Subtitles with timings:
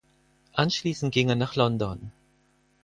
[0.53, 2.11] Anschließend ging er nach London.